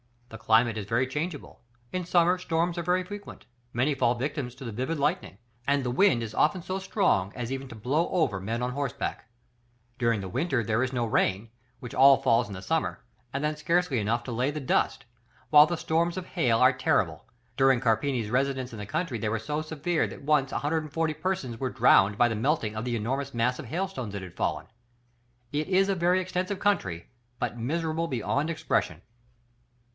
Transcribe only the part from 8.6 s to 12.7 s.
on horseback: during the winter there is no rain, which all falls in the